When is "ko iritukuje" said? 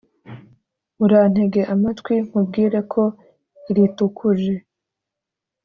2.91-4.53